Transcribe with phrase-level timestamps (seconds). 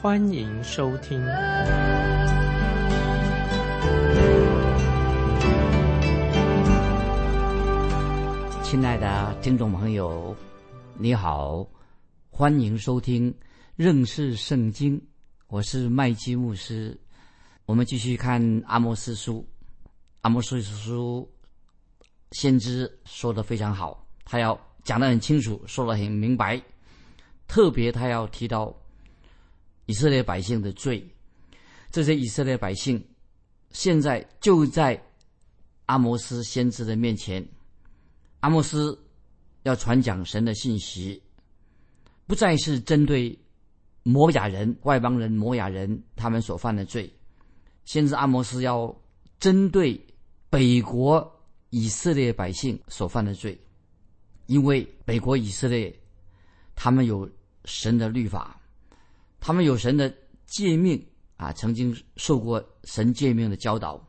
[0.00, 1.20] 欢迎收听。
[8.62, 10.36] 亲爱的听众朋友，
[10.94, 11.66] 你好，
[12.30, 13.34] 欢迎收听
[13.74, 15.04] 认识圣经，
[15.48, 16.96] 我是麦基牧师。
[17.66, 19.44] 我们继续看阿摩斯书，
[20.20, 21.28] 阿摩斯书
[22.30, 26.62] 先知说的非常好，他要讲的很清楚，说的很明白，
[27.48, 28.72] 特别他要提到
[29.88, 31.02] 以色列百姓的罪，
[31.90, 33.02] 这些以色列百姓
[33.70, 35.02] 现在就在
[35.86, 37.42] 阿摩斯先知的面前。
[38.40, 39.02] 阿莫斯
[39.62, 41.22] 要传讲神的信息，
[42.26, 43.36] 不再是针对
[44.02, 47.10] 摩雅人、外邦人、摩雅人他们所犯的罪。
[47.86, 48.94] 先知阿摩斯要
[49.40, 49.98] 针对
[50.50, 53.58] 北国以色列百姓所犯的罪，
[54.44, 55.98] 因为北国以色列
[56.74, 57.26] 他们有
[57.64, 58.57] 神的律法，
[59.40, 60.12] 他们有神的
[60.46, 61.04] 诫命
[61.36, 64.02] 啊，曾经受过神诫命的教导。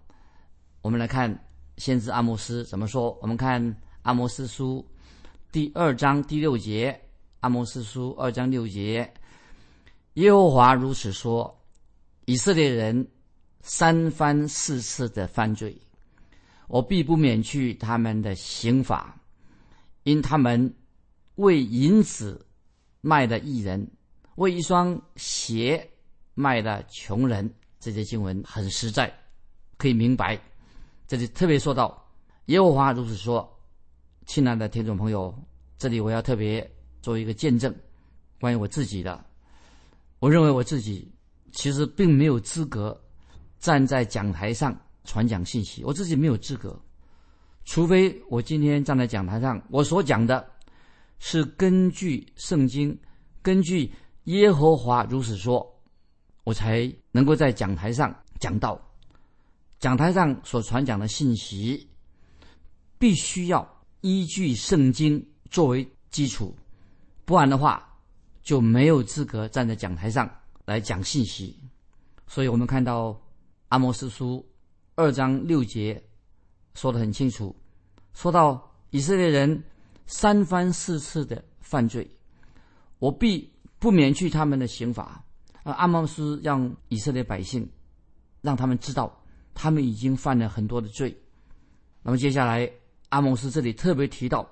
[0.82, 3.18] 我们来看先知阿摩斯怎么说。
[3.22, 3.76] 我们看。
[4.04, 4.84] 阿摩斯书
[5.52, 7.00] 第二章第六节，
[7.42, 9.14] 阿摩斯书二章六节，
[10.14, 11.62] 耶和华如此说：
[12.26, 13.06] 以色列人
[13.62, 15.78] 三番四次的犯罪，
[16.70, 19.20] 我必不免去他们的刑罚，
[20.04, 20.74] 因他们
[21.36, 22.48] 为银子
[23.02, 23.86] 卖了艺人，
[24.40, 25.88] 为一双鞋
[26.34, 27.50] 卖了穷人。
[27.80, 29.10] 这些经文很实在，
[29.78, 30.38] 可以明白。
[31.08, 32.06] 这里特别说到
[32.46, 33.48] 耶和华如此说。
[34.26, 35.34] 亲爱的听众朋友，
[35.78, 36.70] 这里我要特别
[37.02, 37.74] 做一个见证，
[38.40, 39.26] 关于我自己的。
[40.20, 41.12] 我认为我自己
[41.52, 43.02] 其实并没有资格
[43.60, 46.80] 站在讲台上传讲信息，我自己没有资格。
[47.66, 50.50] 除非我今天站在讲台上，我所讲的
[51.18, 52.98] 是根据圣经，
[53.42, 53.92] 根据
[54.30, 55.68] 耶和华如此说，
[56.44, 58.80] 我才能够在讲台上讲到。
[59.80, 61.90] 讲台上所传讲的信息，
[63.00, 63.68] 必须要。
[64.02, 66.56] 依据圣经作为基础，
[67.26, 68.00] 不然的话
[68.42, 70.30] 就没有资格站在讲台上
[70.64, 71.60] 来讲信息。
[72.28, 73.20] 所以我们看到
[73.68, 74.48] 阿摩斯书
[74.96, 76.02] 二章六节
[76.76, 77.54] 说的很清楚，
[78.14, 79.62] 说到以色列人
[80.06, 82.10] 三番四次的犯罪，
[83.00, 85.26] 我必不免去他们的刑罚。
[85.64, 87.68] 而阿摩斯让以色列百姓
[88.42, 89.24] 让他们知道，
[89.54, 91.18] 他们已经犯了很多的罪。
[92.04, 92.72] 那么接下来。
[93.10, 94.48] 阿摩斯这里特别提到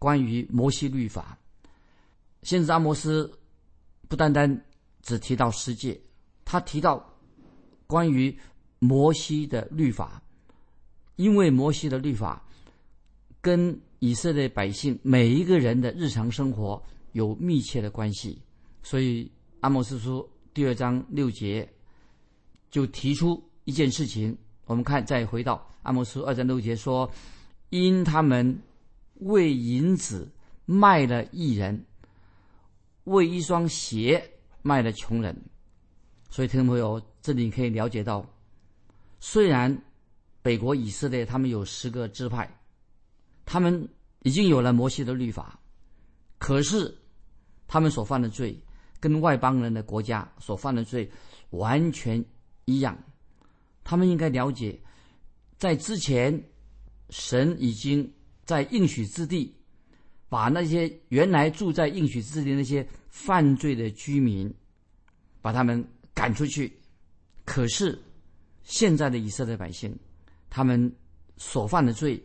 [0.00, 1.38] 关于摩西律法，
[2.42, 3.38] 先知阿摩斯
[4.08, 4.64] 不单单
[5.00, 6.00] 只提到世界，
[6.44, 7.08] 他提到
[7.86, 8.36] 关于
[8.80, 10.20] 摩西的律法，
[11.14, 12.44] 因为摩西的律法
[13.40, 16.82] 跟以色列百姓每一个人的日常生活
[17.12, 18.42] 有密切的关系，
[18.84, 19.28] 所以
[19.62, 21.68] 阿摩斯书第二章六节
[22.70, 27.10] 就提出一件事情，我们看再回到阿摩斯二章六节说。
[27.70, 28.56] 因他们
[29.14, 30.30] 为银子
[30.64, 31.84] 卖了一人，
[33.04, 34.30] 为一双鞋
[34.62, 35.36] 卖了穷人，
[36.30, 38.24] 所以听众朋友，这里可以了解到，
[39.18, 39.76] 虽然
[40.40, 42.48] 北国以色列他们有十个支派，
[43.44, 43.88] 他们
[44.20, 45.58] 已经有了摩西的律法，
[46.38, 46.96] 可是
[47.66, 48.56] 他们所犯的罪
[49.04, 51.10] 跟外邦人的国家所犯的罪
[51.50, 52.24] 完全
[52.64, 52.96] 一样，
[53.84, 54.80] 他们应该了解，
[55.58, 56.42] 在之前。
[57.10, 58.10] 神已经
[58.44, 59.54] 在应许之地，
[60.28, 64.52] 把那些原来住在应许之地那些犯罪的居民，
[65.42, 66.72] 把他们赶出去。
[67.44, 67.96] 可是
[68.62, 69.94] 现在的以色列百姓，
[70.48, 70.90] 他们
[71.36, 72.20] 所犯的罪，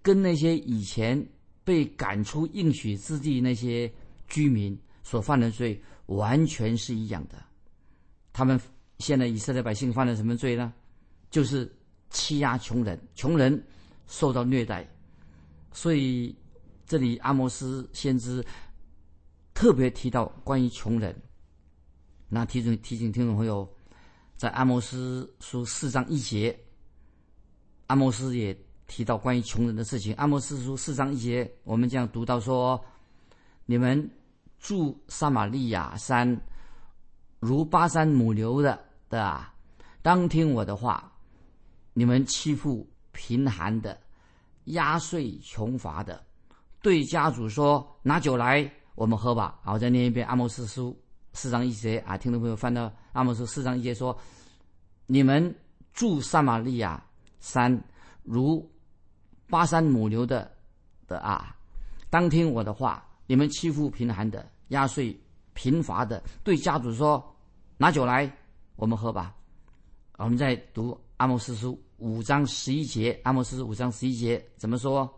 [0.00, 1.20] 跟那些以前
[1.64, 3.92] 被赶出应许之地那些
[4.28, 7.40] 居民所犯的罪完全是一样的。
[8.32, 8.60] 他们
[8.98, 10.74] 现在以色列百姓犯了什么罪呢？
[11.30, 11.72] 就是
[12.10, 13.64] 欺压穷人，穷人。
[14.06, 14.86] 受到虐待，
[15.72, 16.36] 所以
[16.84, 18.44] 这里阿摩斯先知
[19.54, 21.16] 特别提到关于穷人。
[22.28, 23.66] 那提醒提醒听众朋友，
[24.36, 26.54] 在阿摩斯书四章一节，
[27.86, 28.54] 阿摩斯也
[28.86, 30.14] 提到关于穷人的事情。
[30.16, 32.78] 阿摩斯书四章一节，我们这样读到说
[33.64, 34.10] ：“你们
[34.64, 36.40] 住撒玛利亚山，
[37.38, 39.52] 如巴山母牛的的啊，
[40.00, 41.12] 当听我的话，
[41.92, 44.00] 你们欺负贫寒的，
[44.64, 46.24] 压碎穷乏的，
[46.80, 50.90] 对家主说：“拿酒来，我们喝吧。”好，再念一遍《阿摩斯书》
[51.34, 54.18] 四章一节啊，听众朋友翻到《阿摩斯》四章一节说
[55.04, 55.54] ：“你们
[55.92, 57.04] 住撒玛利亚
[57.38, 57.78] 山，
[58.22, 58.66] 如
[59.50, 60.50] 巴山母牛的
[61.06, 61.54] 的啊，
[62.08, 65.18] 当听我的话，你们欺负贫寒的，压岁
[65.52, 67.22] 贫乏的，对家主说：
[67.76, 68.30] 拿酒来，
[68.76, 69.34] 我们喝吧。”
[70.16, 75.12] 我们再读《阿摩斯书》五章十一节，《阿摩斯书》五章十一节怎么说？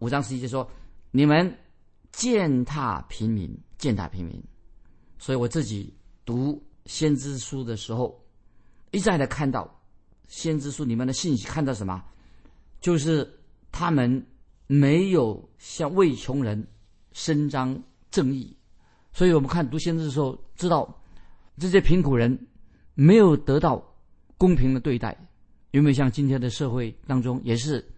[0.00, 0.68] 五章十一节说
[1.12, 1.56] ：“你们
[2.10, 4.42] 践踏平民，践踏平民。”
[5.18, 5.94] 所以我自己
[6.24, 8.20] 读先知书的时候，
[8.90, 9.72] 一再的看到
[10.26, 12.04] 先知书里面的信息，看到什么？
[12.80, 13.38] 就是
[13.70, 14.26] 他们
[14.66, 16.66] 没有向为穷人
[17.12, 17.80] 伸张
[18.10, 18.54] 正义。
[19.14, 21.00] 所以我们看读先知的时候，知道
[21.58, 22.46] 这些贫苦人
[22.92, 23.90] 没有得到。
[24.36, 25.16] 公平的对待，
[25.70, 27.88] 有没有像今天的社会当中也是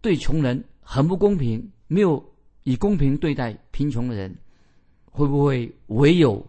[0.00, 1.70] 对穷人很不公平？
[1.86, 2.32] 没有
[2.62, 4.38] 以公平对待贫穷的人，
[5.04, 6.44] 会不会唯有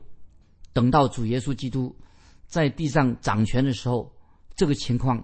[0.71, 1.93] 等到主耶稣基督
[2.47, 4.11] 在地上掌权的时候，
[4.55, 5.23] 这个情况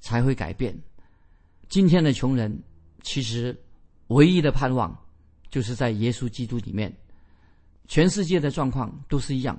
[0.00, 0.76] 才会改变？
[1.68, 2.62] 今天的穷人
[3.02, 3.56] 其实
[4.08, 4.98] 唯一的盼望
[5.48, 6.92] 就是在耶稣基督里面。
[7.86, 9.58] 全世界的状况都是一样，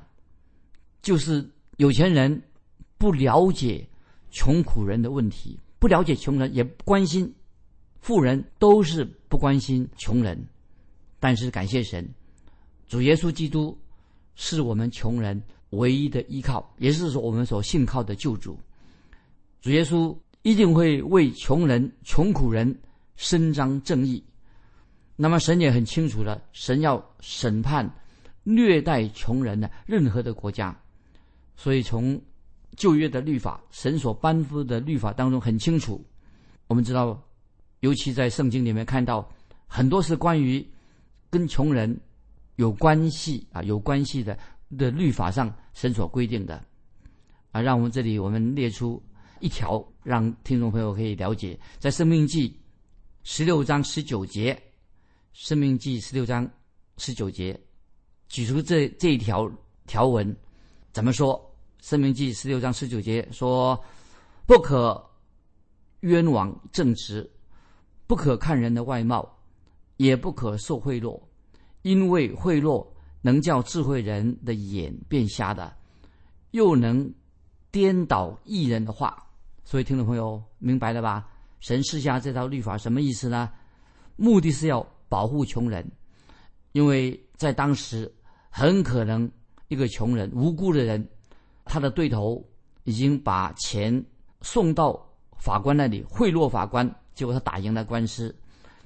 [1.01, 1.47] 就是
[1.77, 2.41] 有钱人。
[2.95, 3.85] 不了解
[4.31, 7.35] 穷苦人的问题，不了解穷人，也不关心
[7.99, 10.41] 富人，都是不关心穷人。
[11.19, 12.07] 但是感谢神，
[12.87, 13.77] 主耶稣基督
[14.35, 18.57] 是我们穷人唯一的依靠，也是说我们所信靠的救主。
[19.59, 22.73] 主耶稣一定会为穷人、穷苦人
[23.17, 24.23] 伸张正义。
[25.17, 27.93] 那么神也很清楚了，神要审判
[28.43, 30.77] 虐待穷人的任何的国家。
[31.55, 32.19] 所以从
[32.75, 36.03] 旧约的律法，神所颁布的律法当中很清楚。
[36.67, 37.21] 我们知道，
[37.81, 39.29] 尤其在圣经里面看到
[39.67, 40.65] 很多是关于
[41.29, 41.95] 跟穷人
[42.55, 44.37] 有关系啊有关系的
[44.77, 46.63] 的律法上神所规定的
[47.51, 47.61] 啊。
[47.61, 49.01] 让我们这里我们列出
[49.39, 52.49] 一条，让听众朋友可以了解，在《生命记》
[53.23, 54.55] 十六章十九节，
[55.33, 56.49] 《生命记》十六章
[56.97, 57.59] 十九节
[58.33, 59.47] 举出这这一条
[59.85, 60.35] 条文
[60.91, 61.39] 怎么说？
[61.81, 63.79] 生命记十六章十九节说
[64.47, 65.07] ：“不可
[65.99, 67.29] 冤枉正直，
[68.07, 69.37] 不可看人的外貌，
[69.97, 71.21] 也不可受贿赂，
[71.83, 72.83] 因为贿赂
[73.21, 75.71] 能叫智慧人的眼变瞎的，
[76.51, 77.13] 又能
[77.69, 79.15] 颠倒异人的话。”
[79.63, 81.29] 所以，听众朋友明白了吧？
[81.59, 83.51] 神施下这套律法什么意思呢？
[84.15, 85.87] 目的是要保护穷人，
[86.71, 88.11] 因为在当时
[88.55, 89.29] 很可能
[89.67, 91.03] 一个穷人、无辜的人。
[91.65, 92.45] 他的对头
[92.83, 94.05] 已经把钱
[94.41, 94.93] 送到
[95.39, 98.33] 法官那里贿赂法官，结果他打赢了官司。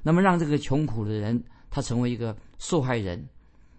[0.01, 3.27] 那么让这个穷苦的人他成为一个受害人，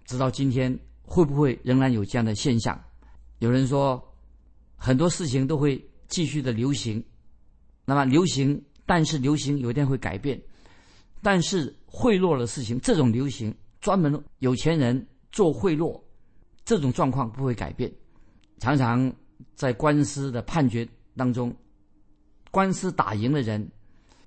[0.04, 2.78] 直到今天会不会仍然有这样的现象？
[3.38, 4.02] 有人说
[4.76, 7.02] 很多事情都会继续的流行，
[7.86, 10.38] 那么流行，但是流行有一天会改变。
[11.22, 15.06] 但是贿赂的事情，这种流行专门有钱人
[15.38, 16.02] 做贿赂，
[16.64, 17.88] 这种状况不会改变。
[18.58, 19.14] 常常
[19.54, 20.84] 在官司的判决
[21.16, 21.54] 当中，
[22.50, 23.70] 官司打赢的人，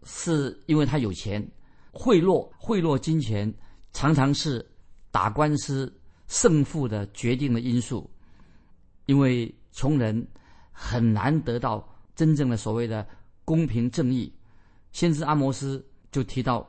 [0.06, 1.46] 是因为他有钱，
[1.92, 3.54] 贿赂贿赂金钱，
[3.92, 4.66] 常常是
[5.12, 5.94] 打官司
[6.30, 8.10] 胜负的决定的因素。
[9.06, 10.26] 因为穷人
[10.72, 13.06] 很难得到真正的所谓的
[13.44, 14.34] 公平正义。
[14.94, 16.66] 先知阿摩斯就提到，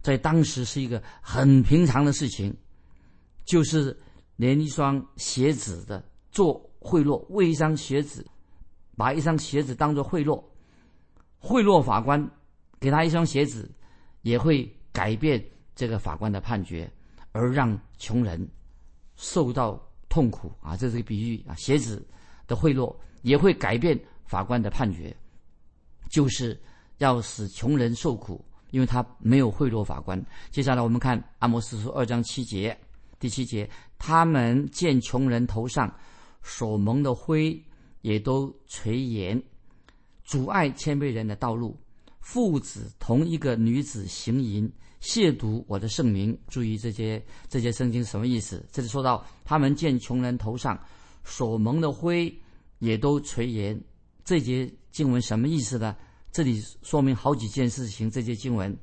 [0.00, 2.56] 在当时是一个很平常的事情，
[3.44, 3.98] 就是
[4.36, 6.68] 连一双鞋子的做。
[6.84, 8.26] 贿赂为一双鞋子，
[8.96, 10.42] 把一双鞋子当做贿赂，
[11.38, 12.28] 贿赂法官
[12.80, 13.70] 给他一双鞋子，
[14.22, 15.40] 也会改变
[15.76, 16.92] 这个法官的判决，
[17.30, 18.50] 而让穷人
[19.14, 20.76] 受到痛苦啊！
[20.76, 22.04] 这是个比喻啊，鞋子
[22.48, 25.16] 的贿赂也会改变法官的判决，
[26.10, 26.60] 就是
[26.98, 30.20] 要使穷人受苦，因为他没有贿赂法官。
[30.50, 32.76] 接下来我们看阿摩斯书二章七节，
[33.22, 35.94] 第七节，他们见穷人头上。
[36.42, 37.56] 所蒙的灰
[38.00, 39.40] 也都垂涎，
[40.24, 41.78] 阻碍谦卑人的道路。
[42.18, 44.68] 父子同一个女子行淫，
[45.00, 46.36] 亵渎我的圣名。
[46.48, 48.66] 注意这些这些圣经什么意思？
[48.72, 50.76] 这里说到他们见穷人头上
[51.22, 52.36] 所蒙的灰
[52.80, 53.80] 也都垂涎，
[54.24, 55.94] 这节经文什么意思呢？
[56.32, 58.10] 这里说明好几件事情。
[58.10, 58.76] 这些经文，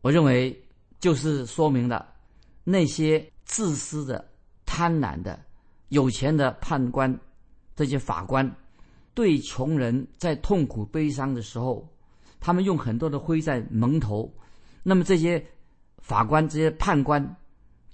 [0.00, 0.60] 我认为
[0.98, 2.12] 就是说明了
[2.64, 4.22] 那些自私的、
[4.66, 5.40] 贪婪的。
[5.88, 7.18] 有钱的判官
[7.76, 8.54] 这些法官
[9.14, 11.88] 对穷人在痛苦悲伤的时候，
[12.40, 14.30] 他们用很多的灰在蒙头。
[14.82, 15.42] 那么这些
[15.98, 17.36] 法官、这些判官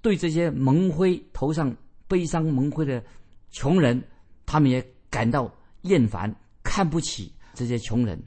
[0.01, 1.75] 对这些蒙灰头上
[2.09, 3.05] 悲伤蒙灰的
[3.51, 4.03] 穷人，
[4.47, 8.21] 他们也感到厌烦，看不起这些穷人。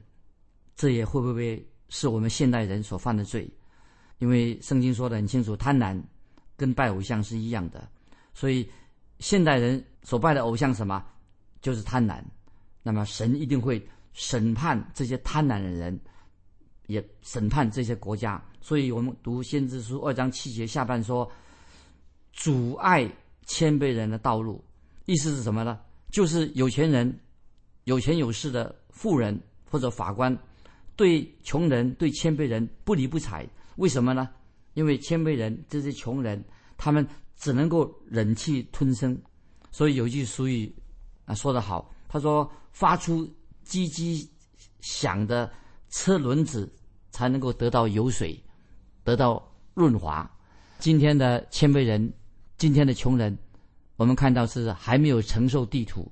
[0.76, 3.50] 这也会不会是我们现代人所犯的罪？
[4.18, 6.00] 因为圣经说的很清楚，贪婪
[6.56, 7.88] 跟拜偶像是一样的，
[8.32, 8.68] 所以
[9.18, 11.04] 现代人所拜的偶像什么，
[11.60, 12.22] 就是贪婪。
[12.82, 15.98] 那么神一定会审判这些贪婪的人，
[16.86, 18.42] 也审判这些国家。
[18.60, 21.30] 所以我们读先知书二章七节下半说，
[22.32, 23.08] 阻碍
[23.44, 24.64] 谦卑人的道路，
[25.04, 25.78] 意思是什么呢？
[26.10, 27.18] 就是有钱人、
[27.84, 29.38] 有钱有势的富人
[29.70, 30.36] 或者法官，
[30.94, 33.46] 对穷人、对谦卑人不理不睬。
[33.76, 34.30] 为什么呢？
[34.76, 36.44] 因为谦卑人这些穷人，
[36.76, 37.04] 他们
[37.34, 39.18] 只能够忍气吞声。
[39.70, 40.70] 所以有句俗语
[41.24, 43.26] 啊，说得好，他说：“发出
[43.66, 44.28] 唧唧
[44.80, 45.50] 响的
[45.88, 46.70] 车轮子，
[47.10, 48.38] 才能够得到油水，
[49.02, 49.42] 得到
[49.72, 50.30] 润滑。”
[50.78, 52.12] 今天的谦卑人，
[52.58, 53.36] 今天的穷人，
[53.96, 56.06] 我们看到是还没有承受地土，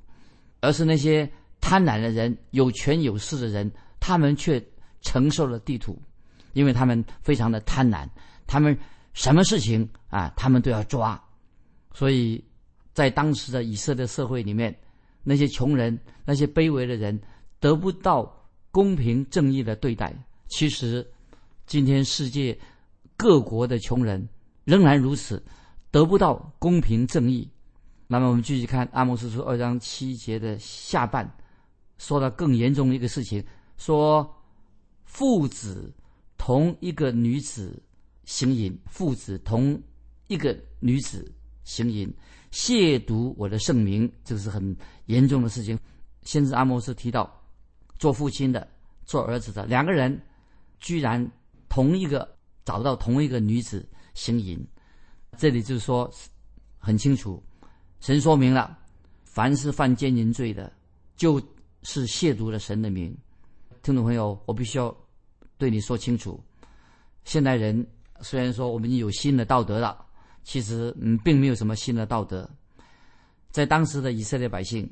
[0.61, 1.31] 而是那些
[1.61, 4.67] 贪婪的人、有权有势的人，他们却
[5.03, 6.01] 承受了地土。
[6.55, 8.09] 因为他们非常的贪婪，
[8.47, 8.77] 他们
[9.13, 11.23] 什么事情啊，他们都要抓，
[11.93, 12.43] 所以
[12.93, 14.77] 在当时的以色列社会里面，
[15.23, 17.21] 那些穷人、那些卑微的人
[17.59, 20.15] 得不到公平正义的对待。
[20.49, 21.07] 其实，
[21.67, 22.59] 今天世界
[23.17, 24.29] 各国的穷人
[24.65, 25.43] 仍然如此，
[25.91, 27.49] 得不到公平正义。
[28.07, 31.29] 那么，我们继续看阿摩斯书二章七节的下半，
[31.99, 33.45] 说到更严重的一个事情，
[33.77, 34.29] 说
[35.05, 35.93] 父子。
[36.37, 37.83] 同一个女子
[38.25, 39.81] 行淫，父子同
[40.29, 41.31] 一个女子
[41.65, 42.13] 行淫，
[42.51, 44.77] 亵渎我的圣名，这是很
[45.07, 45.79] 严重的事情。
[46.23, 47.43] 先知阿摩斯提到，
[47.99, 48.67] 做父亲的、
[49.05, 50.21] 做儿子的两个人，
[50.81, 51.31] 居然
[51.69, 54.59] 同一个找到同一个女子行淫，
[55.37, 56.11] 这里就是说
[56.79, 57.43] 很清楚，
[58.01, 58.79] 神说明了，
[59.25, 60.73] 凡是犯奸淫罪的，
[61.17, 61.39] 就
[61.83, 63.17] 是亵渎了神的名。
[63.83, 64.97] 听众朋友，我必须要。
[65.57, 66.43] 对你说清楚，
[67.25, 67.87] 现代人
[68.21, 70.05] 虽然说我们已经有新的道德了，
[70.43, 72.49] 其实嗯，并没有什么新的道德。
[73.51, 74.89] 在当时的以色列百姓，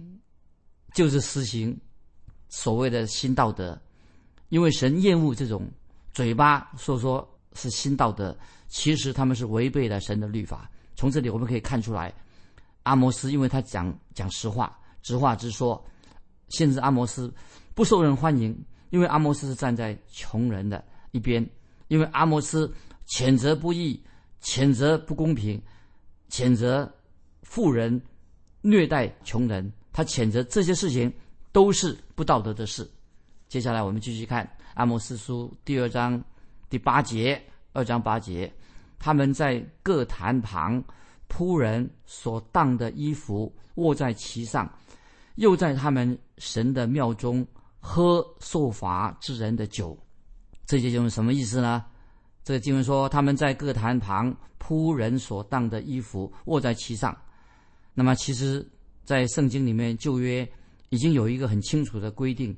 [0.95, 1.77] 就是实行
[2.49, 3.81] 所谓的新道德，
[4.49, 5.69] 因为神厌恶这种
[6.13, 8.37] 嘴巴说说是新道德，
[8.69, 10.71] 其实他们是违背了神的律法。
[10.95, 12.13] 从这里我们可以看出来，
[12.83, 15.83] 阿摩斯因为他讲讲实话，直话直说，
[16.51, 17.33] 限制阿摩斯
[17.75, 18.57] 不受人欢迎。
[18.91, 21.49] 因为阿摩斯是站在穷人的一边，
[21.89, 22.71] 因为阿摩斯
[23.13, 24.03] 谴责不义，
[24.41, 25.61] 谴责不公平，
[26.31, 26.91] 谴责
[27.43, 28.01] 富人
[28.63, 31.13] 虐待穷人，他谴责这些事情
[31.53, 32.91] 都是不道德的事。
[33.49, 36.19] 接下来我们继续看阿摩斯书第二章
[36.71, 37.39] 第八节，
[37.75, 38.51] 二章八节，
[38.99, 40.83] 他们在各坛旁
[41.29, 44.67] 铺人所当的衣服，卧在其上，
[45.35, 47.47] 又在他们神的庙中。
[47.85, 49.99] 喝受罚之人的酒，
[50.65, 51.85] 这些就是什么意思呢？
[52.45, 57.17] 这个经文说，他们在各坛旁铺人所当的衣服，卧在其上。
[57.95, 58.67] 那么，其实，
[59.05, 60.49] 在圣经里面旧约
[60.89, 62.57] 已经有一个很清楚的规定，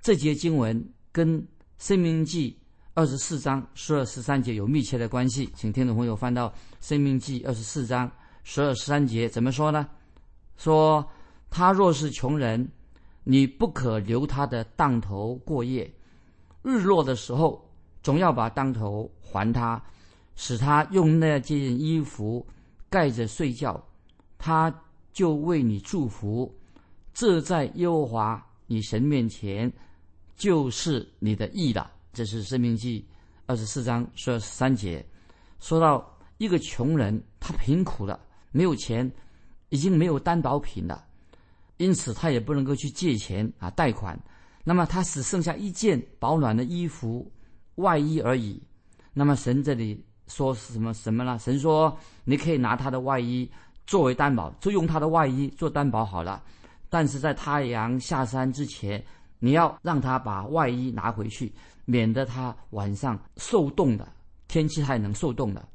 [0.00, 0.82] 这节经文
[1.12, 1.40] 跟
[1.78, 2.50] 《生命记》
[2.94, 5.48] 二十四章十二十三节有密切的关系。
[5.54, 6.48] 请听众朋友翻到
[6.80, 8.10] 《生命记》二十四章
[8.44, 9.88] 十二十三节，怎么说呢？
[10.56, 11.06] 说
[11.50, 12.68] 他若是穷人。
[13.30, 15.92] 你不可留他的当头过夜，
[16.62, 17.67] 日落的时候
[18.02, 19.82] 总要把当头还他，
[20.36, 22.46] 使他用那件衣服
[22.88, 23.82] 盖着睡觉，
[24.38, 24.72] 他
[25.12, 26.54] 就为你祝福。
[27.12, 29.70] 这在耶和华你神面前
[30.36, 31.90] 就是你的义了。
[32.12, 33.00] 这是《生命记》
[33.46, 35.04] 二十四章说三节，
[35.60, 38.18] 说到一个穷人，他贫苦了，
[38.52, 39.10] 没有钱，
[39.68, 41.04] 已经没有担保品了。
[41.76, 44.18] 因此，他也不能够去借钱啊，贷款。
[44.64, 47.30] 那么，他只剩下一件保暖的衣服、
[47.78, 48.62] 外衣而已。
[49.12, 51.36] 那么，神这里说是什么什么呢？
[51.38, 53.50] 神说，你可以拿他的外衣
[53.86, 56.40] 作为担保，就用他的外衣做担保好了。
[56.88, 59.04] 但是在太阳下山之前，
[59.38, 61.52] 你要让他把外衣拿回去，
[61.84, 64.06] 免得他晚上受冻的。
[64.46, 65.66] 天气太冷，受冻的。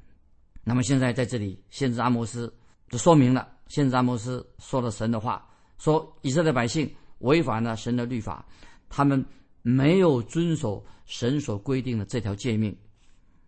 [0.64, 2.52] 那么，现在在这里，先知阿摩斯
[2.90, 5.46] 就说明了，先知阿摩斯说了神的话。
[5.78, 8.46] 说以色列百姓违反了神的律法，
[8.90, 9.24] 他们
[9.64, 12.76] 没有遵守神所规定的这条诫命。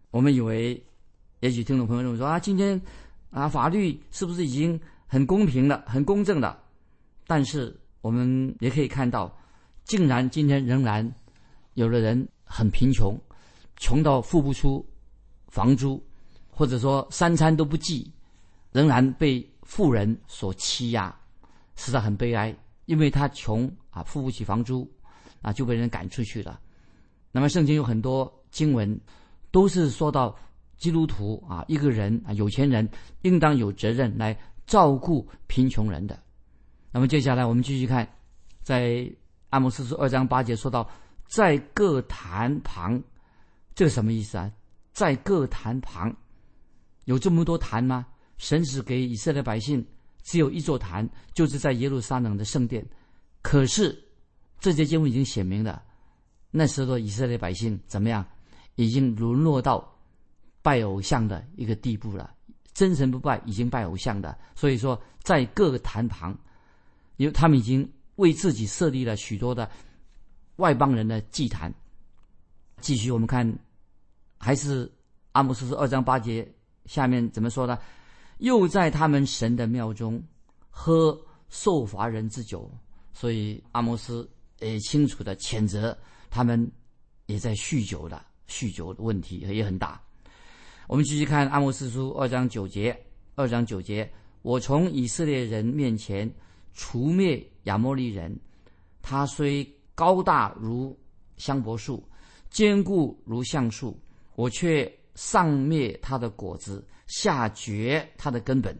[0.10, 0.84] 我们以为，
[1.42, 2.82] 也许听众朋友认为说啊，今天
[3.30, 6.58] 啊，法律是不是已经很公平了、很公正了？
[7.28, 9.38] 但是我们也可以看到，
[9.84, 11.14] 竟然今天仍然
[11.74, 13.16] 有的人很贫穷，
[13.78, 14.86] 穷到付不出
[15.50, 16.02] 房租，
[16.50, 18.10] 或者说三餐都不济，
[18.72, 21.14] 仍然被富人所欺压，
[21.76, 22.56] 实在很悲哀。
[22.86, 24.90] 因为他穷啊，付不起房租，
[25.46, 26.60] 啊就被人赶出去了。
[27.32, 29.00] 那么圣经有很多经文，
[29.52, 30.36] 都是说到
[30.76, 32.90] 基督徒啊，一个人啊，有钱人
[33.22, 34.36] 应当有责任来
[34.66, 36.20] 照顾贫穷人的。
[36.92, 38.10] 那么接下来我们继续看，
[38.64, 39.08] 在
[39.52, 40.90] 阿摩斯书二章八节说到，
[41.28, 43.00] 在各坛旁，
[43.76, 44.52] 这什么意思啊？
[44.94, 46.16] 在各坛旁，
[47.04, 48.08] 有这么多坛吗？
[48.38, 49.86] 神只给以色列百姓
[50.24, 52.86] 只有一座坛，就是在耶路撒冷的圣殿。
[53.42, 53.98] 可是
[54.66, 55.84] 这节经文已经写明了，
[56.50, 58.26] 那时候以色列百姓怎么样？
[58.74, 59.96] 已经沦落到
[60.64, 62.34] 拜偶像的一个地步了。
[62.74, 64.36] 真神不拜，已经拜偶像的。
[64.56, 66.36] 所以说，在各个坛旁。
[67.18, 69.70] 因为他们已经为自己设立了许多的
[70.56, 71.72] 外邦人的祭坛。
[72.82, 73.48] 继续，我们看，
[74.40, 74.92] 还是
[75.34, 76.52] 阿摩斯二章八节
[76.88, 77.78] 下面怎么说呢？
[78.40, 80.20] 又在他们神的庙中
[80.72, 81.16] 喝
[81.50, 82.68] 受罚人之酒。
[83.14, 84.28] 所以阿摩斯
[84.60, 85.98] 呃清楚的谴责
[86.30, 86.72] 他们
[87.26, 90.02] 也在酗酒的，酗酒的问题也很大。
[90.88, 92.98] 我们继续看阿摩斯书二章九节，
[93.36, 96.32] 二章九节，我从以色列人面前。
[96.78, 98.38] 除灭亚摩利人，
[99.02, 100.94] 他虽高大如
[101.38, 102.06] 香柏树，
[102.50, 103.98] 坚固如橡树，
[104.36, 108.78] 我却上灭他的果子，下绝他的根本。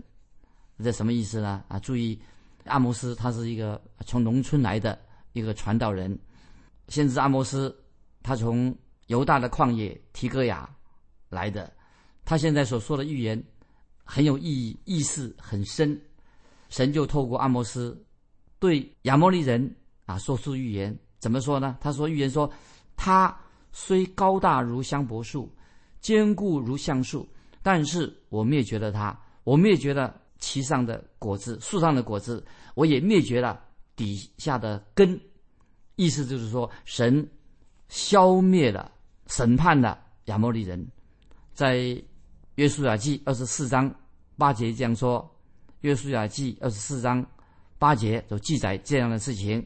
[0.84, 1.64] 这什么意思呢？
[1.70, 2.20] 啊，注意，
[2.66, 5.00] 阿摩斯他是一个从农村来的
[5.36, 6.18] 一个传道人，
[6.88, 7.76] 先知阿摩斯，
[8.24, 8.74] 他从
[9.08, 10.68] 犹大的旷野提戈亚
[11.30, 11.72] 来的，
[12.24, 13.44] 他现在所说的预言
[14.06, 16.02] 很有意义，意思很深。
[16.70, 18.02] 神就透过阿摩斯
[18.60, 21.78] 对亚摩利人啊说出预言，怎么说呢？
[21.82, 22.50] 他说预言说，
[22.96, 23.38] 他
[23.74, 25.54] 虽高大如香柏树，
[26.00, 27.28] 坚固如橡树，
[27.62, 32.44] 但是我灭绝了他，我灭绝了其上的果子，树上的果子，
[32.74, 33.62] 我也灭绝了
[33.96, 35.20] 底下的根。
[35.96, 37.28] 意思就是说，神
[37.88, 38.92] 消灭了、
[39.28, 40.86] 审判了亚摩利人。
[41.54, 42.02] 在
[42.56, 43.94] 约书亚记二十四章
[44.38, 45.32] 八节这样说。
[45.82, 47.24] 约书亚记二十四章
[47.78, 49.64] 八节有记载这样的事情。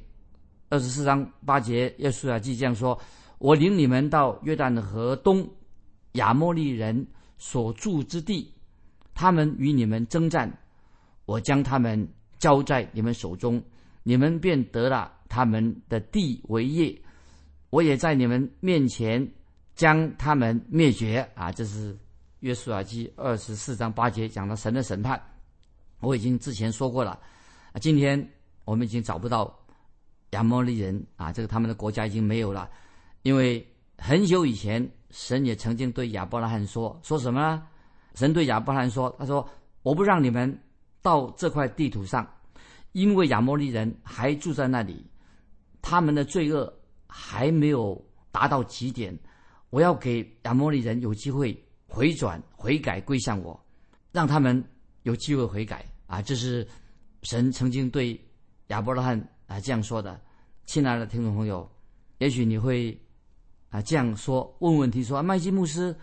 [0.67, 2.99] 二十四章八节，约书亚记这样说
[3.39, 5.49] ：“我领你们到约旦河东
[6.11, 8.53] 亚摩利人所住之地，
[9.13, 10.51] 他们与你们征战，
[11.25, 12.05] 我将他们
[12.37, 13.63] 交在你们手中，
[14.03, 16.99] 你们便得了他们的地为业。
[17.69, 19.25] 我也在你们面前
[19.75, 21.97] 将他们灭绝。”啊，这是
[22.39, 25.21] 约书亚记二十四章八节讲的神的审判。
[25.99, 27.19] 我已经之前说过了，
[27.81, 28.27] 今天
[28.65, 29.53] 我们已经找不到
[30.31, 32.69] 亚摩利人啊，这个他们的国家已经没有了，
[33.23, 33.65] 因为
[33.97, 37.67] 很久以前神也曾经对亚伯拉罕说，说什么呢？
[38.15, 39.47] 神对亚伯拉罕说，他说
[39.83, 40.57] 我不让你们
[41.01, 42.27] 到这块地图上，
[42.91, 45.05] 因为亚摩利人还住在那里，
[45.81, 46.73] 他们的罪恶
[47.07, 49.17] 还没有达到极点，
[49.69, 53.59] 我要给亚摩利人有机会回转悔改归向我，
[54.11, 54.63] 让他们。
[55.03, 56.21] 有机会悔改啊！
[56.21, 56.67] 这是
[57.23, 58.19] 神曾经对
[58.67, 60.19] 亚伯拉罕啊这样说的。
[60.65, 61.67] 亲爱的听众朋友，
[62.17, 62.95] 也许你会
[63.69, 65.95] 啊这样说，问问题说：麦基牧师，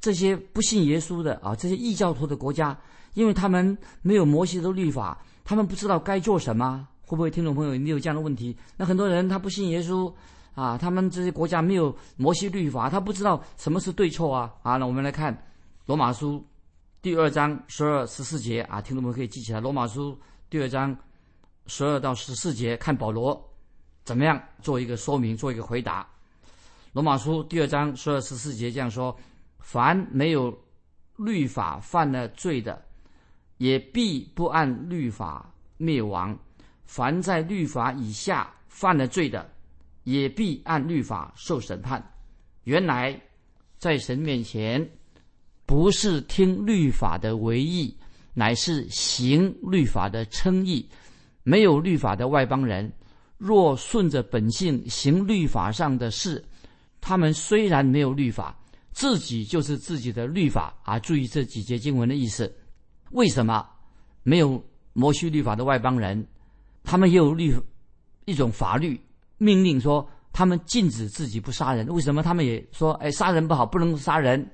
[0.00, 2.76] 这些不信耶稣的啊，这些异教徒的国家，
[3.14, 6.86] 因为他们没有摩西的律法，他们不知道该做什么。
[7.06, 8.56] 会不会听众朋友你有这样的问题？
[8.76, 10.12] 那很多人他不信耶稣
[10.56, 14.76] 啊，他们这些国家没有摩西律法，他不知道什么是对错啊啊！
[14.76, 15.36] 那我们来看
[15.86, 16.44] 罗马书。
[17.02, 19.60] 第二章十二十四节啊，听众朋友可以记起来。
[19.60, 20.18] 罗马书
[20.50, 20.96] 第二章
[21.68, 23.40] 十二到十四节，看保罗
[24.02, 26.04] 怎么样做一个说明，做一个回答。
[26.92, 29.16] 罗马书第二章十二十四节这样说：
[29.68, 30.56] 凡没有
[31.16, 32.80] 律法犯了罪的，
[33.58, 36.32] 也必不按律法灭亡；
[36.84, 39.50] 凡在律法以下犯了罪的，
[40.04, 42.00] 也必按律法受审判。
[42.62, 43.20] 原来
[43.76, 44.88] 在神面前。
[45.68, 47.92] 不是听律法的为义，
[48.34, 50.88] 乃是行律法的称义。
[51.42, 52.92] 没有律法的外邦人，
[53.36, 56.44] 若顺着本性行律法上的事，
[57.00, 58.56] 他们虽然没有律法，
[58.96, 60.98] 自己就是自己的律法啊！
[60.98, 62.50] 注意这几节经文的意思。
[63.10, 63.68] 为什么
[64.22, 66.26] 没有摩西律法的外邦人，
[66.82, 67.54] 他们也有律
[68.24, 68.98] 一种法律
[69.36, 71.86] 命令说他们禁止自己不杀人？
[71.88, 74.50] 为什么他们也说哎杀人不好，不能杀人？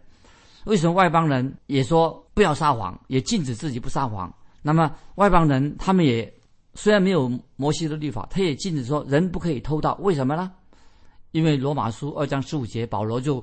[0.65, 4.35] 为什么外邦人也说不要撒谎，也禁止自己不撒谎？
[4.61, 6.35] 那么外邦人他们也
[6.75, 9.95] 虽然没有摩西的律法，他也禁止说人不可以偷盗。
[10.01, 10.51] 为什么呢？
[11.31, 13.43] 因为罗马书二章十五节，保罗就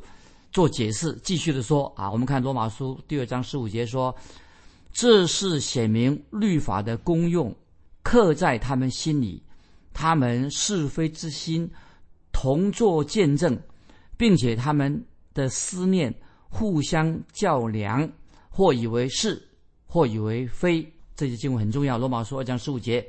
[0.51, 4.15] 做解释，继续的说啊，我们看罗马书第二章十五节说，
[4.91, 7.55] 这是显明律法的功用，
[8.01, 9.41] 刻在他们心里，
[9.93, 11.69] 他们是非之心
[12.31, 13.57] 同作见证，
[14.17, 16.13] 并且他们的思念
[16.49, 18.09] 互相较量，
[18.49, 19.41] 或以为是，
[19.85, 20.91] 或以为非。
[21.15, 21.97] 这些经文很重要。
[21.97, 23.05] 罗马书二章十五节，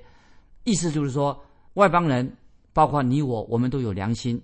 [0.65, 1.41] 意思就是说，
[1.75, 2.37] 外邦人，
[2.73, 4.41] 包括你我，我们都有良心。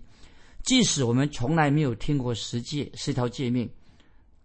[0.66, 3.66] 即使我们从来没有听过十诫、十条诫命，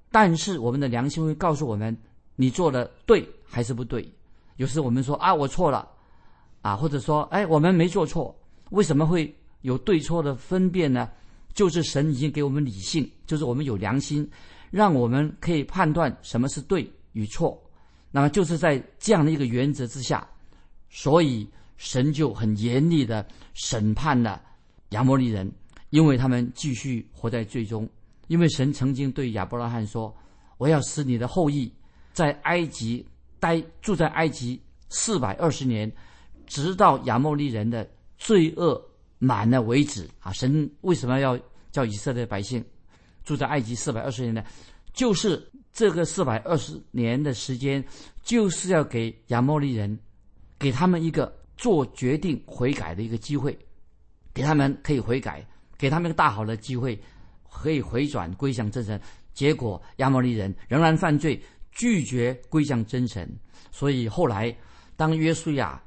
[0.09, 1.97] 但是我们的良心会告诉我们，
[2.35, 4.09] 你做的对还是不对。
[4.57, 5.89] 有时我们说啊，我错了，
[6.61, 8.33] 啊，或者说，哎，我们没做错。
[8.69, 11.09] 为什么会有对错的分辨呢？
[11.53, 14.29] 就是神已经给我们理性，就是我们有良心，
[14.69, 17.61] 让我们可以判断什么是对与错。
[18.11, 20.25] 那么就是在这样的一个原则之下，
[20.91, 24.39] 所以神就很严厉的审判了
[24.89, 25.51] 亚摩利人，
[25.91, 27.87] 因为他们继续活在罪中。
[28.27, 30.11] 因为神曾经对亚伯拉罕说
[30.57, 31.71] ：“我要使你的后裔
[32.11, 33.05] 在埃及
[33.39, 35.89] 待住在埃及四百二十年，
[36.47, 38.83] 直到亚摩利人的罪恶
[39.19, 41.39] 满了为止。”啊，神为什么要
[41.71, 42.65] 叫以色列百姓
[43.23, 44.43] 住在埃及四百二十年呢？
[44.91, 45.47] 就是。
[45.73, 47.81] 这个四百二十年的时间，
[48.23, 49.97] 就是要给亚摩利人，
[50.59, 53.57] 给他们一个做决定悔改的一个机会，
[54.33, 55.47] 给他们可以悔改，
[55.81, 57.01] 给他们一个大好的机会，
[57.49, 59.01] 可以回转归向真神。
[59.33, 61.41] 结果亚摩利人仍然犯罪，
[61.71, 63.27] 拒绝归向真神。
[63.71, 64.55] 所以后来，
[64.95, 65.81] 当约书亚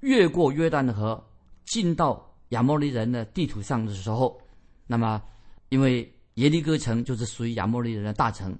[0.00, 1.26] 越过约旦河，
[1.64, 4.38] 进到亚摩利人的地图上的时候，
[4.86, 5.22] 那么
[5.70, 8.54] 因为耶利哥城就是属于亚摩利人的大城。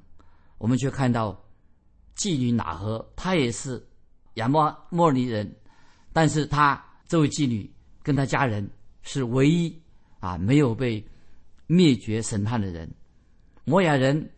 [0.57, 1.39] 我们却看到
[2.17, 3.87] 妓女哪和，她也是
[4.37, 5.55] 亚摩莫尼人，
[6.15, 7.71] 但是她这位妓女
[8.03, 8.67] 跟她家人
[9.03, 9.79] 是唯一
[10.27, 11.05] 啊没有被
[11.67, 12.93] 灭绝审判的人。
[13.65, 14.31] 摩亚人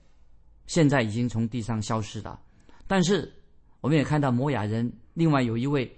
[0.67, 2.41] 现在已经从地上消失了，
[2.87, 3.33] 但是
[3.81, 5.91] 我们也看到摩亚人另外有一位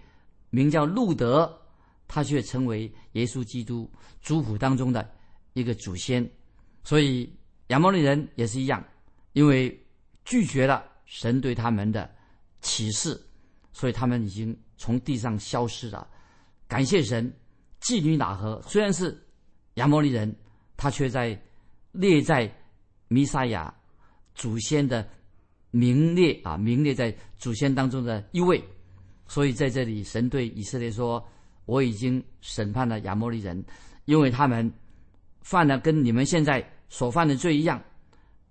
[0.50, 1.50] 名叫路德，
[2.06, 5.10] 他却成为耶稣基督族谱当中的
[5.54, 6.28] 一个祖先。
[6.84, 7.30] 所以
[7.68, 8.84] 亚摩利人也是一样，
[9.32, 9.76] 因为。
[10.22, 12.08] 拒绝了神对他们的
[12.60, 13.20] 启示，
[13.72, 16.06] 所以他们已经从地上消失了。
[16.68, 17.32] 感谢神，
[17.80, 19.18] 妓女哪和虽然是
[19.74, 20.34] 亚摩利人，
[20.76, 21.40] 他却在
[21.92, 22.50] 列在
[23.08, 23.74] 弥撒亚
[24.34, 25.08] 祖先的
[25.70, 28.62] 名列啊，名列在祖先当中的一位。
[29.26, 31.24] 所以在这里，神对以色列说
[31.66, 33.64] ：“我已经审判了亚摩利人，
[34.04, 34.72] 因为他们
[35.42, 37.82] 犯了跟你们现在所犯的罪一样。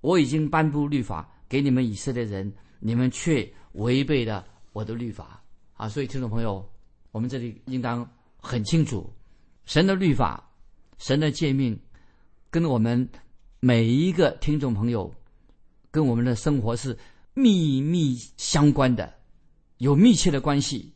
[0.01, 5.41] 我已经颁布律法。”给你们以色列人，你们却违背了我的律法
[5.73, 5.89] 啊！
[5.89, 6.63] 所以听众朋友，
[7.11, 9.11] 我们这里应当很清楚，
[9.65, 10.47] 神的律法、
[10.99, 11.79] 神的诫命，
[12.51, 13.09] 跟我们
[13.59, 15.11] 每一个听众朋友，
[15.89, 16.95] 跟我们的生活是
[17.33, 19.11] 密密相关的，
[19.77, 20.93] 有密切的关系。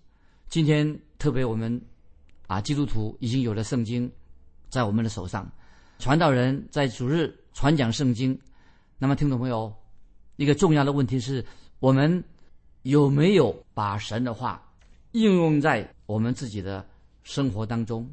[0.49, 1.81] 今天特别我们
[2.47, 4.11] 啊，基督徒已经有了圣经
[4.69, 5.49] 在我们的手上，
[5.97, 8.37] 传道人在主日传讲圣经，
[8.99, 9.73] 那么听众朋友。
[10.35, 11.45] 一个重要的问题是
[11.79, 12.23] 我们
[12.81, 14.59] 有没有把神的话
[15.11, 16.83] 应用在我们自己的
[17.21, 18.11] 生活当中？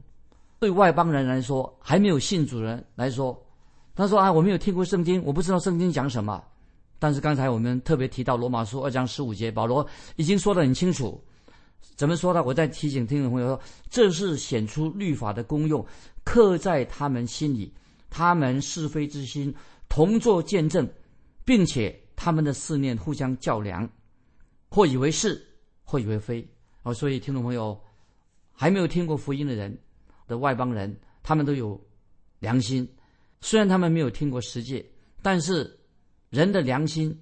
[0.60, 3.36] 对外邦人来说，还没有信主人来说，
[3.96, 6.40] 他说：“啊，我没有听过圣经，我不知道圣经讲什么。”
[7.00, 9.84] 但是刚才我们特别提到罗马书二章十五节，保罗
[10.16, 11.20] 已经说得很清楚。
[11.96, 12.44] 怎么说呢？
[12.44, 15.84] 我再提醒听众朋友说：“这是显出律法的功用，
[16.22, 17.74] 刻在他们心里，
[18.10, 19.52] 他们是非之心
[19.88, 20.88] 同作见证，
[21.44, 23.88] 并且。”他们的思念互相较量，
[24.68, 25.42] 或以为是，
[25.84, 26.46] 或以为非。
[26.82, 27.80] 哦，所以听众朋友，
[28.52, 29.74] 还没有听过福音的人
[30.30, 31.78] 的外邦人，他们都有
[32.38, 32.88] 良心。
[33.40, 34.84] 虽然他们没有听过十诫，
[35.20, 35.78] 但是
[36.30, 37.14] 人的良心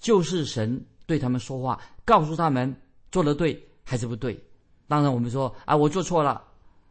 [0.00, 2.74] 就是神对他们说话，告诉他们
[3.12, 4.38] 做的对还是不对。
[4.88, 6.42] 当然，我们说啊，我做错了，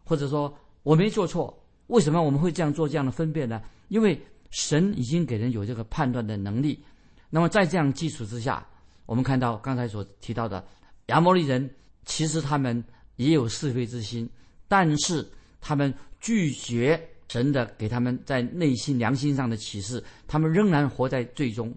[0.05, 0.51] 或者说
[0.83, 1.55] 我没做错，
[1.87, 3.61] 为什么我们会这样做这样的分辨呢？
[3.89, 4.19] 因为
[4.51, 6.83] 神已经给人有这个判断的能力。
[7.29, 8.65] 那么在这样基础之下，
[9.05, 10.65] 我们看到刚才所提到的
[11.07, 11.69] 亚摩利人，
[12.05, 12.83] 其实他们
[13.15, 14.29] 也有是非之心，
[14.67, 15.27] 但是
[15.65, 21.73] 他们拒绝神的给他们在内心良心上的启示，他们仍然活在最终。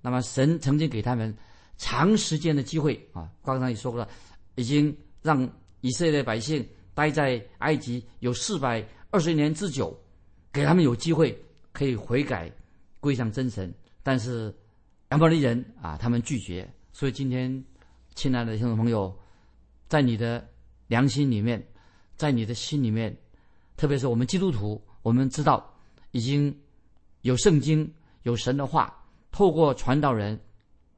[0.00, 1.32] 那么神曾经给他们
[1.76, 4.08] 长时间的机会啊，刚才也说过了，
[4.56, 5.48] 已经让
[5.82, 9.96] 以色列百姓待在埃及有四百二十年之久，
[10.52, 12.50] 给他们有机会可以悔改
[12.98, 13.72] 归向真神，
[14.02, 14.52] 但是。
[15.10, 16.70] 亚摩利人啊，他们拒绝。
[16.92, 17.64] 所以今天，
[18.14, 19.18] 亲爱的听众朋友，
[19.88, 20.46] 在你的
[20.86, 21.66] 良心里面，
[22.14, 23.16] 在你的心里面，
[23.78, 25.72] 特别是我们基督徒，我们知道
[26.10, 26.54] 已经
[27.22, 27.88] 有圣经、
[28.24, 28.92] 有神的话，
[29.30, 30.38] 透过传道人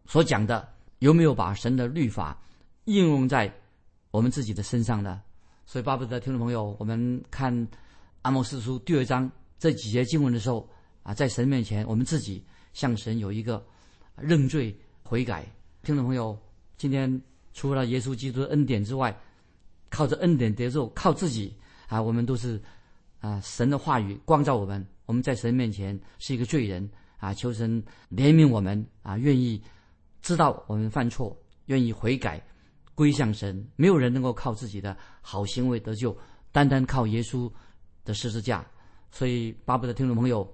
[0.07, 0.66] 所讲的，
[1.01, 2.43] 有没有把神的律法
[2.87, 3.55] 应用在
[4.11, 5.21] 我们自己的身上呢？
[5.66, 7.69] 所以，巴不得听众朋友，我们看
[8.23, 10.66] 阿摩斯书第二章这几节经文的时候
[11.03, 13.62] 啊，在神面前，我们自己向神有一个
[14.16, 15.47] 认罪悔改。
[15.83, 16.37] 听众朋友，
[16.79, 17.21] 今天
[17.53, 19.14] 除了耶稣基督的恩典之外，
[19.90, 21.55] 靠着恩典得救，靠自己
[21.90, 22.62] 啊，我们都是
[23.18, 24.87] 啊，神的话语光照我们。
[25.07, 29.61] 我们在神面前是一个罪人啊，求神怜悯我们啊，愿意
[30.22, 32.40] 知道我们犯错，愿意悔改
[32.94, 33.68] 归向神。
[33.74, 36.16] 没有人能够靠自己的好行为得救，
[36.53, 37.50] 单单靠耶稣
[38.05, 38.64] 的十字架。
[39.11, 40.48] 所以，巴不得听众朋友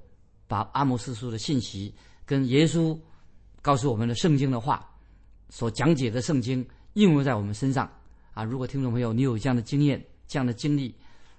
[0.48, 1.94] 把阿摩斯书的信息
[2.24, 2.98] 跟耶稣
[3.60, 4.88] 告诉我们的圣经的话
[5.50, 7.86] 所讲解的圣经应用在我们身上。
[8.32, 10.94] 啊，如果听众朋友你有这样的经验、这样的经历，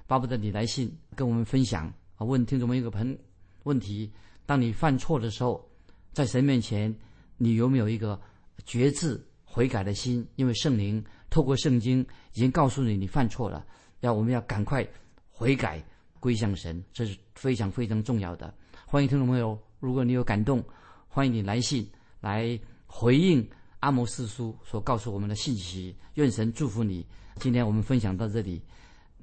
[0.08, 2.26] 巴不得你来信跟我们分享啊。
[2.26, 3.15] 问听众朋友一个朋
[3.63, 4.10] 问题：
[4.46, 5.70] 当你犯错的时候，
[6.13, 6.96] 在神面前，
[7.38, 8.20] 你有没有一个
[8.65, 10.26] 觉知悔改的心？
[10.38, 12.00] 因为圣灵透过圣经
[12.34, 13.65] 已经告诉你，你犯错了，
[14.00, 14.88] 要我们要赶快
[15.30, 15.84] 悔改
[16.22, 18.54] 归向神，这是非常非常重要的。
[18.86, 20.63] 欢迎听众朋友，如果你有感动，
[21.10, 21.86] 欢迎你来信
[22.22, 23.48] 来回应。
[23.82, 27.06] 阿摩斯书所告诉我们的信息，愿神祝福你。
[27.36, 28.60] 今天我们分享到这里，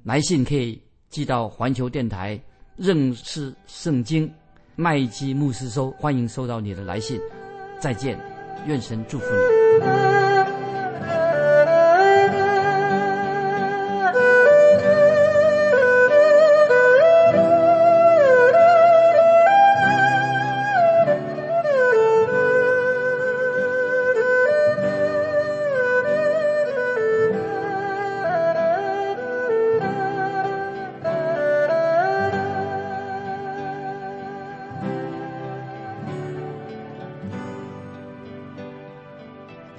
[0.05, 2.39] 来信可以寄到环球电台
[2.75, 4.31] 认识圣经
[4.75, 7.19] 麦基牧师收，欢迎收到你的来信。
[7.79, 8.15] 再见，
[8.67, 10.04] 愿神祝福你。